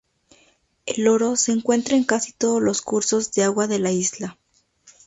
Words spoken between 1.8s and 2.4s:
en casi